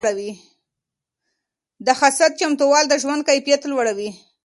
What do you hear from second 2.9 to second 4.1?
ژوند کیفیت لوړوي.